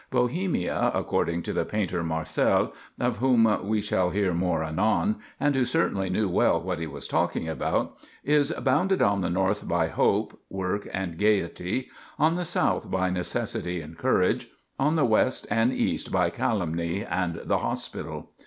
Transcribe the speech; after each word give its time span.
Bohemia, 0.09 0.89
according 0.95 1.43
to 1.43 1.53
the 1.53 1.63
painter 1.63 2.03
Marcel, 2.03 2.73
of 2.99 3.17
whom 3.17 3.67
we 3.67 3.81
shall 3.81 4.09
hear 4.09 4.33
more 4.33 4.63
anon, 4.63 5.17
and 5.39 5.53
who 5.53 5.63
certainly 5.63 6.09
knew 6.09 6.27
well 6.27 6.59
what 6.59 6.79
he 6.79 6.87
was 6.87 7.07
talking 7.07 7.47
about, 7.47 7.95
is 8.23 8.49
"bounded 8.51 9.03
on 9.03 9.21
the 9.21 9.29
north 9.29 9.67
by 9.67 9.89
hope, 9.89 10.39
work, 10.49 10.87
and 10.91 11.19
gayety; 11.19 11.87
on 12.17 12.35
the 12.35 12.45
south 12.45 12.89
by 12.89 13.11
necessity 13.11 13.79
and 13.79 13.95
courage; 13.99 14.47
on 14.79 14.95
the 14.95 15.05
west 15.05 15.45
and 15.51 15.71
east 15.71 16.11
by 16.11 16.31
calumny 16.31 17.05
and 17.05 17.35
the 17.35 17.59
hospital." 17.59 18.31